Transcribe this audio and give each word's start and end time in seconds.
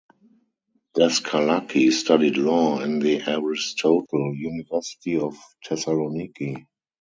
Daskalaki 0.95 1.91
studied 1.91 2.35
law 2.35 2.79
in 2.81 2.97
the 2.97 3.21
Aristotle 3.31 4.33
University 4.35 5.19
of 5.19 5.37
Thessaloniki. 5.63 6.65